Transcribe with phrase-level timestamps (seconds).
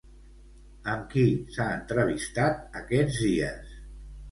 [0.93, 1.25] Amb qui
[1.57, 3.79] s'ha entrevistat aquests dies?